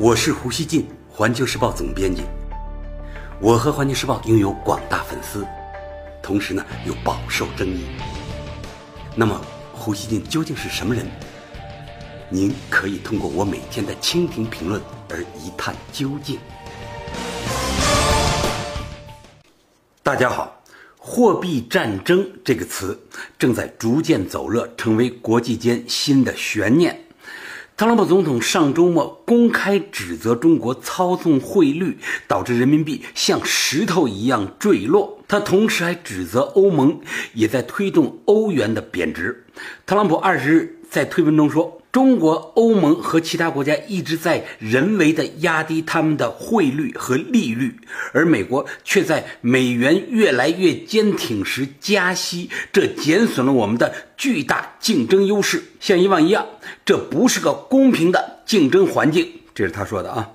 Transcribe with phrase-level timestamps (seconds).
[0.00, 2.22] 我是胡锡进，环球时报总编辑。
[3.40, 5.44] 我和环球时报拥有广大粉丝，
[6.22, 7.86] 同时呢又饱受争议。
[9.16, 9.40] 那么，
[9.72, 11.04] 胡锡进究竟是什么人？
[12.28, 14.80] 您可以通过我每天的蜻蜓评论
[15.10, 16.38] 而一探究竟。
[20.04, 20.62] 大家好，
[20.96, 22.96] 货币战争这个词
[23.36, 26.96] 正在逐渐走热，成为国际间新的悬念。
[27.78, 31.96] 特朗普总统上周末公开指责中国操纵汇率，
[32.26, 35.20] 导致人民币像石头一样坠落。
[35.28, 36.98] 他同时还指责欧盟
[37.34, 39.44] 也在推动欧元的贬值。
[39.86, 41.76] 特朗普二十日在推文中说。
[41.90, 47.74] 中国、欧盟和其他国家一直在人为的压低他们的汇率和利率，
[48.12, 55.62] 而美国却在美元越来越坚挺时加息，这减损了我们的巨大竞争优势。
[55.80, 56.46] 像以往一样，
[56.84, 59.28] 这不是个公平的竞争环境。
[59.54, 60.30] 这是他说的啊。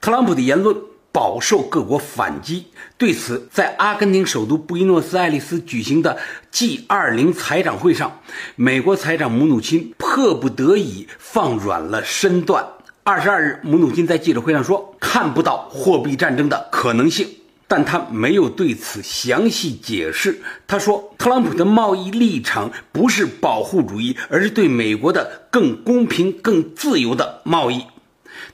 [0.00, 0.76] 特朗普的言论。
[1.12, 2.66] 饱受各国反击。
[2.96, 6.16] 对此，在阿根廷首都布宜诺斯艾利斯举行的
[6.52, 8.20] G20 财长会上，
[8.54, 12.64] 美国财长姆努钦迫不得已放软了身段。
[13.02, 17.28] 二十二日，姆努钦在记者会上说：“看不到货币战争的可能性。”
[17.70, 20.40] 但他没有对此详细解释。
[20.66, 27.80] 他说：“特朗普的贸易立场不是保护主义，而是对美国的更公平、更自由的贸易。”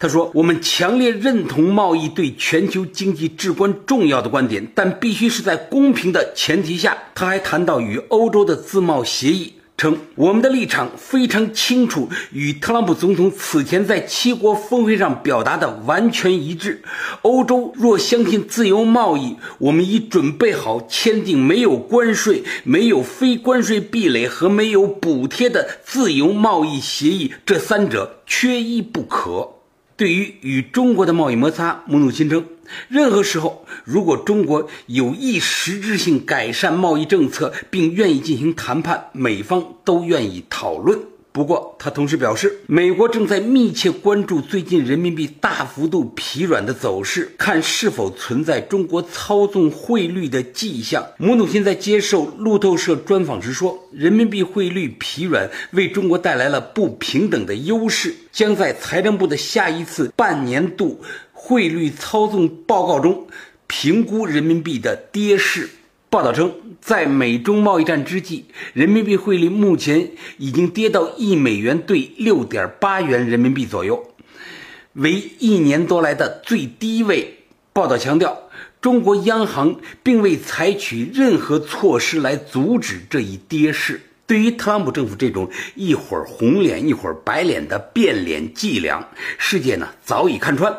[0.00, 16.82] 他说：“我们强烈认同贸易对全球经济至关重要的观点，但必须是在公平的前提下。”他还谈到与欧洲的自贸协议，称我们的立场非常清楚，与特朗普总统此前在七国峰会上表达的完全一致。
[17.22, 29.53] 欧洲若相信自由贸易，我们已准备好签订没有关税、没有非关税壁垒和没有补贴的自由贸易协议，这三者缺一不可。
[29.96, 32.44] 对于与中国的贸易摩擦，穆努钦称，
[32.88, 40.98] 任何时候，如果中国有意实质性改善贸易政策，并愿意进行谈判，美方都愿意讨论。
[41.34, 51.04] 不过，他同时表示，美国正在密切关注最近人民币大幅度疲软的走势，看是否存在中国操纵汇率的迹象。
[51.18, 61.02] 姆努钦在接受路透社专访时说：“人民币汇率疲软为中国带来了不平等的优势，将在财政部的下一次半年度
[61.32, 63.26] 汇率操纵报告中
[63.66, 65.68] 评估人民币的跌势。”
[66.14, 74.00] 报道称，在美中贸易战之际，人民币汇率目前已经跌到一美元兑六点八元人民币左右，
[74.92, 77.38] 为一年多来的最低位。
[77.72, 78.44] 报道强调，
[78.80, 84.00] 中国央行并未采取任何措施来阻止这一跌势。
[84.24, 90.72] 对于特朗普政府这种一会儿红脸一会儿白脸的变脸伎俩，世界呢早已看穿。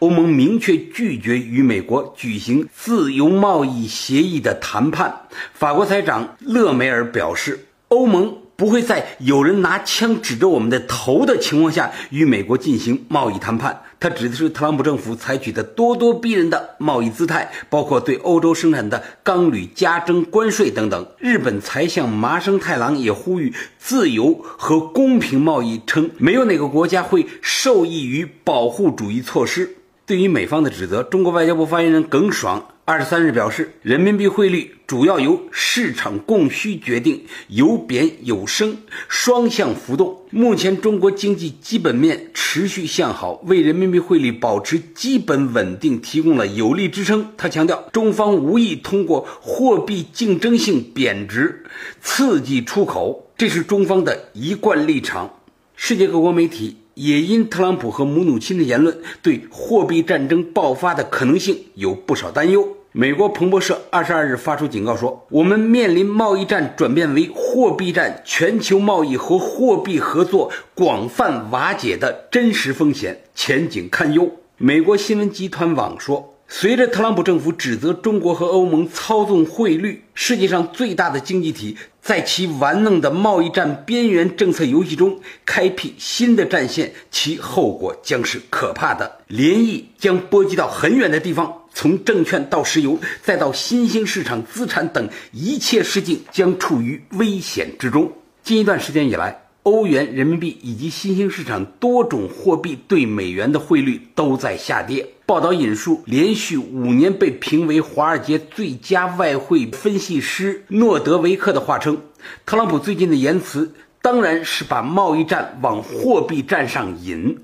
[0.00, 5.22] 欧盟明确拒绝与美国举行自由贸易协议的谈判。
[5.52, 13.82] 法国财长勒梅尔表示，欧盟不会在有人拿枪指着我们的头的情况下与美国进行贸易谈判。
[14.00, 21.06] 他指的是特朗普政府采取的咄咄逼人的贸易姿态，包括对欧洲生产的钢铝加征关税等等。
[21.18, 29.76] 日本财相麻生太郎也呼吁自由和公平贸易，称没有哪个国家会受益于保护主义措施。
[30.06, 38.78] 对于美方的指责，中国外交部发言人耿爽二十三日表示，人民币汇率主要由市场供需决定，有贬有升，
[39.10, 40.22] 双向浮动。
[40.30, 47.30] 目前中国经济基本面持续向好，为人民币汇率保持基本稳定提供了有力支撑。
[47.36, 51.66] 他强调，中方无意通过货币竞争性贬值
[52.00, 55.30] 刺激出口，这是中方的一贯立场。
[55.76, 56.78] 世界各国媒体。
[56.98, 62.76] 也因特朗普和姆努钦的言论，对货币战争爆发的可能性有不少担忧。
[62.92, 76.34] 美国彭博社二十二日发出警告说：“我们面临贸易战转变为货币战，全球贸易和货币合作广泛瓦解的真实风险，前景堪忧。”美国新闻集团网说。
[76.50, 89.18] 随着特朗普政府指责中国和欧盟操纵汇率，世界上最大的经济体在其玩弄的贸易战边缘政策游戏中开辟新的战线，其后果将是可怕的。
[89.28, 98.12] 涟漪将波及到很远的地方，从证券到石油，再到新兴市场资产等一切事境将处于危险之中。
[98.42, 105.06] 近一段时间以来，欧元、人民币以及新兴市场多种货币对美元的汇率都在下跌。
[105.26, 112.00] 报道引述连续五年被评为华尔街最佳外汇分析师诺德维克的话称
[112.46, 113.70] ：“特朗普最近的言辞。”
[114.10, 117.36] 当然是把贸易战往货币战上引，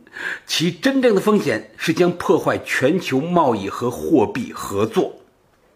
[0.47, 5.15] 其真正的风险是将破坏全球贸易和货币合作。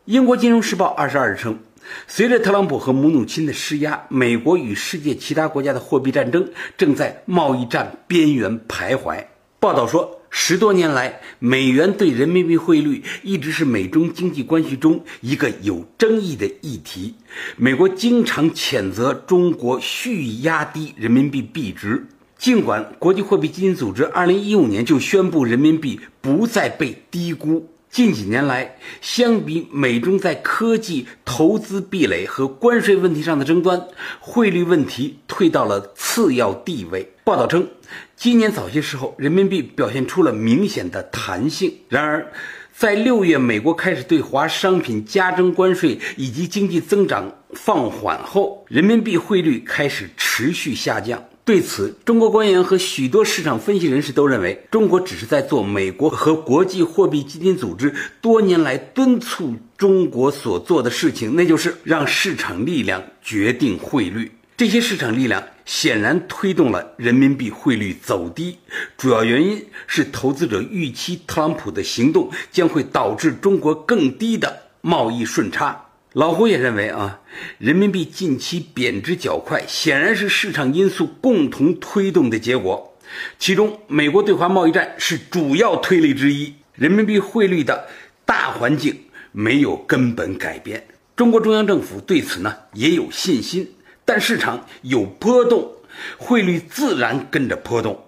[0.06, 1.58] 英国金融时报二十二日称，
[2.06, 9.22] 随着特朗普和姆努钦的施压，美国与世界其他国家的货币战争正在贸易战边缘徘徊。
[9.60, 10.17] 报道说。
[10.30, 17.14] 十多年来，美元对人民币汇率一直是美中经济关系中一个有争议的议题。
[17.56, 27.68] 美国经常谴责中国蓄意压低人民币币值，尽管国际货币基金组织2015年就宣布人民币不再被低估。
[27.90, 33.88] 近几年来，相比美中在科技、投资壁垒和关税问题上的争端，
[34.20, 37.12] 汇率问题退到了次要地位。
[37.24, 37.68] 报道称，
[38.14, 41.72] 今年早些时候，人民币表现出了明显的弹性。
[41.88, 42.30] 然而，
[42.78, 51.20] 在六月美国开始对华商品加征关税以及经济增长放缓后，人民币汇率开始持续下降。
[51.44, 64.30] 对此，中国官员和许多市场分析人士都认为，中国只是在做美国和国际货币基金组织多年来敦促中国所做的事情，那就是让市场力量决定汇率。
[64.58, 68.58] 这些市场力量显然推动了人民币汇率走低，
[68.96, 75.84] 主要原因是投资者预期特朗普的行动将会导致中国更低的贸易顺差。
[76.14, 77.20] 老胡也认为啊，
[77.58, 82.98] 人民币近期贬值较快，显然是市场因素共同推动的结果。
[83.38, 86.52] 其中，美国对华贸易战是主要推力之一。
[86.74, 87.86] 人民币汇率的
[88.26, 90.84] 大环境没有根本改变，
[91.14, 93.74] 中国中央政府对此呢也有信心。
[94.08, 95.70] 但市场有波动，
[96.16, 98.06] 汇率自然跟着波动。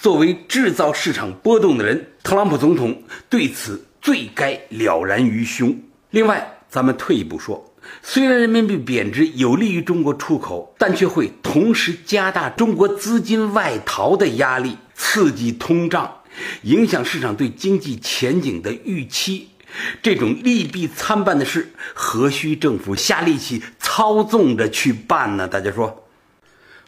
[0.00, 5.76] 作为制造市场波动的人，特朗普总统对此最该了然于胸。
[6.10, 7.74] 另外，咱们退一步说，
[8.04, 16.18] 虽然人民币贬值有利于中国出口，但却会同时加大中国资金外逃的压力，刺激通胀，
[16.62, 19.48] 影响市场对经济前景的预期。
[20.00, 23.62] 这种利弊参半的事，何须政府下力气
[23.96, 25.48] 操纵着去办呢？
[25.48, 26.04] 大家说。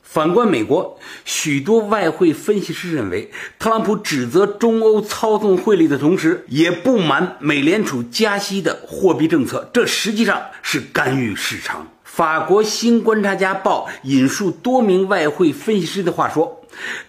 [0.02, 11.88] 反观美国，许多外汇分析师认为，特朗普指责中欧操纵汇率的同时，也不满美联储加息的货币政策，这实际上是干预市场。
[12.05, 16.62] 法国《新观察家报》引述多名外汇分析师的话说，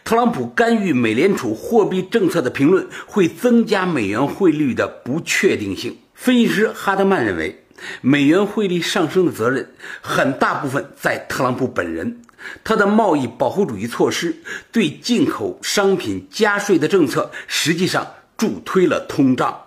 [0.06, 5.98] 特朗普干预美联储货币政策的评论会增加美元汇率的不确定性。
[6.14, 7.66] 分析师哈德曼认为，
[8.02, 9.72] 美元汇率上升的责任
[10.02, 12.22] 很大部分在特朗普本人。
[12.64, 14.38] 他的贸易保护主义措施
[14.72, 19.62] 对进口商品加税的政策，实际上助推了通胀，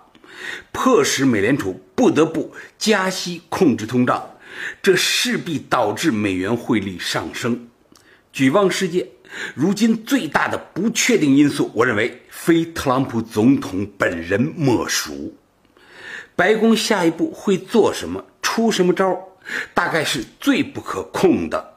[0.71, 4.37] 迫使美联储不得不加息控制通胀，
[4.81, 7.67] 这势必导致美元汇率上升。
[8.31, 9.07] 举望世界，
[9.53, 15.37] 如今最大的不确定因素，我认为非特朗普总统本人莫属。
[16.35, 19.17] 白宫下一步会做什么，出什么招，
[19.73, 21.73] 大概是最不可控的。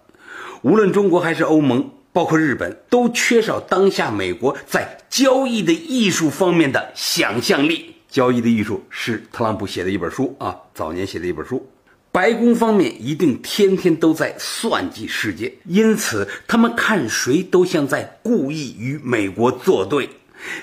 [0.62, 7.94] 无论中国还是欧盟，包括日本，都缺少当下美国在交易的艺术方面的想象力。
[8.08, 11.69] 交易的艺术是特朗普写的一本书啊，早年写的一本书。
[12.11, 20.08] 白宫方面一定天天都在算计世界，因此他们看谁都像在故意与美国作对。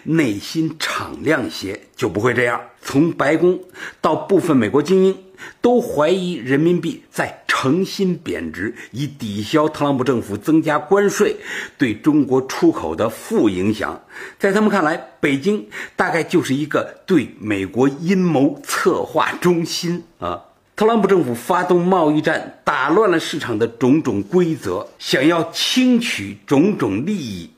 [0.03, 2.61] 内心敞亮些，就不会这样。
[2.81, 3.59] 从白宫
[4.01, 5.17] 到部分美国精英。
[5.59, 11.35] 都怀疑人民币在诚心贬值，以抵消特朗普政府增加关税
[11.77, 14.01] 对中国出口的负影响。
[14.39, 20.41] 在他们看来，北京大概就是一个对美国阴谋策划中心啊！
[20.77, 27.49] 特朗普政府发动贸易战，打乱了市场的种种规则，想要轻取种种利益。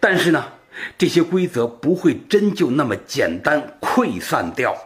[0.00, 0.44] 但是呢，
[0.98, 4.76] 这些规则不会真就那么简单溃散掉。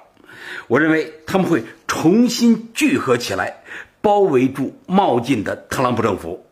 [0.69, 3.63] 我认为他们会重新聚合起来，
[4.01, 6.47] 包围住冒进的特朗普政府。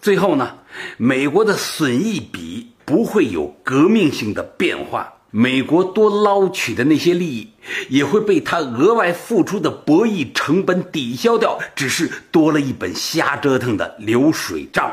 [0.00, 0.58] 最后呢，
[0.96, 7.50] 美国的损益比不会有革命性的变化，美国多捞取的那些利益
[7.88, 14.92] 也会被他额外付出的博弈成本抵消掉，只是多了一本瞎折腾的流水账。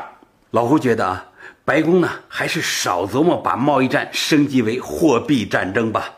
[0.50, 1.26] 老胡觉得啊，
[1.64, 6.12] 白宫呢还是少琢磨把贸易战升级为货币战争吧。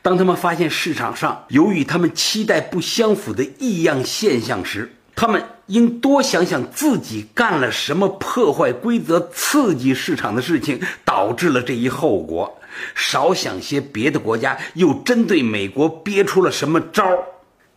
[0.00, 12.46] 当他们发现市场上由于他们期待不相符的异样现象时，他们应多想想自己干了什么破坏规则、刺激市场的事情，导致了这一后果；
[12.94, 17.18] 少想些别的国家又针对美国憋出了什么招儿。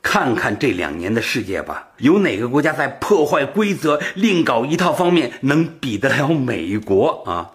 [0.01, 7.51] 看看这两年的世界吧，有哪个国家在破坏规则、另搞一套方面能比得了美国啊？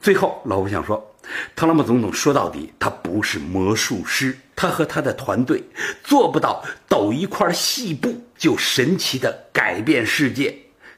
[0.00, 1.14] 最后，老胡想说，
[1.54, 5.62] 特朗普总统说到底，他不是魔术师，他和他的团队
[6.02, 10.56] 做不到抖一块细布就神奇的改变世界。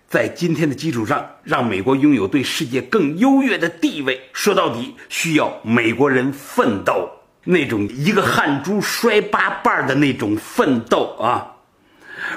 [0.08, 7.10] 在今天的基础上，让美国拥有对世界更优越的地位，说到底需要美国人奋斗。
[7.44, 11.50] 那种一个汗珠摔八瓣的那种奋斗啊，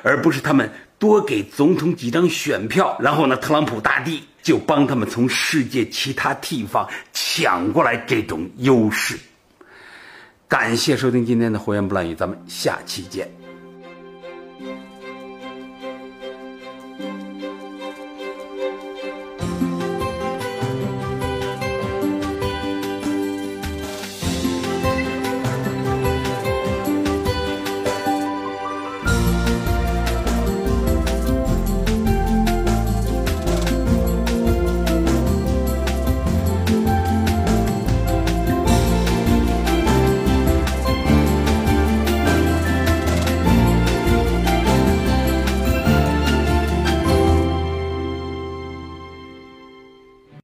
[0.03, 9.17] 而不是他们多给总统几张选票，然后呢，特朗普大帝就帮他们从世界其他地方抢过来这种优势。
[10.47, 13.44] 感谢收听今天的胡言不乱语，咱们下期见。